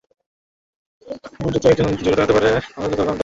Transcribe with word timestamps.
বোল্টের 1.41 1.61
চেয়ে 1.61 1.71
একজন 1.73 1.85
অন্তত 1.85 1.99
জোরে 1.99 2.15
দৌড়াতে 2.15 2.33
পারেন, 2.33 2.53
অন্তত 2.53 2.75
তাঁর 2.75 2.89
দাবি 2.97 3.11
অনুযায়ী। 3.11 3.19